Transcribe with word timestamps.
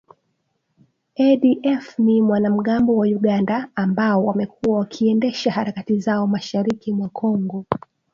ADF 1.17 1.97
ni 1.99 2.21
wanamgambo 2.21 2.97
wa 2.97 3.07
Uganda 3.07 3.69
ambao 3.75 4.25
wamekuwa 4.25 4.79
wakiendesha 4.79 5.51
harakati 5.51 5.99
zao 5.99 6.27
mashariki 6.27 6.93
mwa 6.93 7.09
Kongo 7.09 7.65